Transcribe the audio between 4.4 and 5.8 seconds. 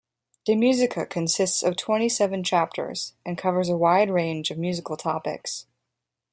of musical topics.